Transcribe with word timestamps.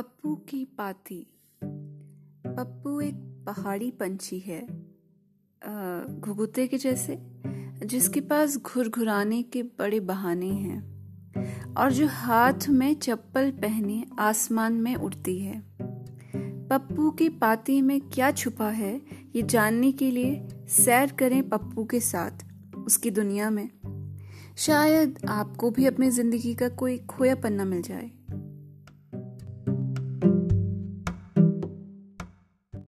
पप्पू 0.00 0.34
की 0.48 0.64
पाती। 0.78 1.16
पप्पू 2.46 3.00
एक 3.00 3.14
पहाड़ी 3.46 3.90
पंछी 3.90 4.38
है 4.38 4.60
घुघुते 6.20 6.66
के 6.66 6.78
जैसे, 6.78 7.16
जिसके 7.84 8.20
पास 8.20 8.56
घुरघुराने 8.56 9.42
के 9.42 9.62
बड़े 9.62 9.98
बहाने 10.00 10.48
हैं 10.48 11.74
और 11.74 11.92
जो 11.92 12.06
हाथ 12.06 12.68
में 12.68 12.94
चप्पल 12.94 13.50
पहने 13.50 14.04
आसमान 14.18 14.72
में 14.72 14.94
उड़ती 14.94 15.38
है। 15.38 15.60
पप्पू 16.68 17.10
की 17.10 17.28
पाती 17.28 17.80
में 17.82 18.00
क्या 18.00 18.30
छुपा 18.30 18.68
है, 18.68 18.94
ये 19.36 19.42
जानने 19.42 19.90
के 19.92 20.10
लिए 20.10 20.48
सैर 20.68 21.12
करें 21.12 21.48
पप्पू 21.48 21.84
के 21.84 22.00
साथ 22.00 22.46
उसकी 22.76 23.10
दुनिया 23.10 23.50
में। 23.50 23.68
शायद 24.56 25.18
आपको 25.28 25.70
भी 25.70 25.86
अपनी 25.86 26.10
ज़िंदगी 26.10 26.54
का 26.54 26.68
कोई 26.68 26.98
खोया 26.98 27.34
पन्ना 27.34 27.64
मिल 27.64 27.82
जाए। 27.82 28.10